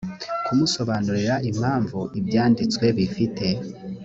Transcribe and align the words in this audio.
kumusobanurira 0.45 1.35
impamvu 1.49 1.99
ibyanditswe 2.19 2.85
bifite 2.97 3.47